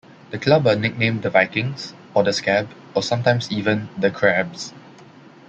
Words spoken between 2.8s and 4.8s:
or sometimes even "the Crabs".